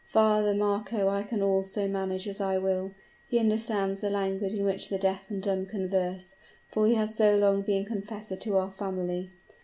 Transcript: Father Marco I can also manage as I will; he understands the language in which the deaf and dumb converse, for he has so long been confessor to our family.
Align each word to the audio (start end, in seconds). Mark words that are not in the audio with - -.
Father 0.07 0.55
Marco 0.55 1.09
I 1.09 1.21
can 1.21 1.43
also 1.43 1.87
manage 1.87 2.27
as 2.27 2.41
I 2.41 2.57
will; 2.57 2.95
he 3.27 3.37
understands 3.37 4.01
the 4.01 4.09
language 4.09 4.53
in 4.55 4.63
which 4.65 4.89
the 4.89 4.97
deaf 4.97 5.29
and 5.29 5.43
dumb 5.43 5.67
converse, 5.67 6.33
for 6.71 6.87
he 6.87 6.95
has 6.95 7.13
so 7.13 7.37
long 7.37 7.61
been 7.61 7.85
confessor 7.85 8.35
to 8.37 8.57
our 8.57 8.71
family. 8.71 9.29